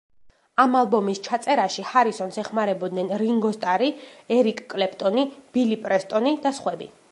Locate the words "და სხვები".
6.47-6.93